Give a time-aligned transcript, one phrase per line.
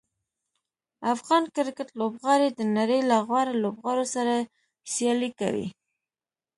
[1.13, 4.35] افغان کرکټ لوبغاړي د نړۍ له غوره لوبغاړو سره
[4.93, 5.67] سیالي کوي.